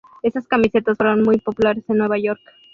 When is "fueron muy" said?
0.97-1.37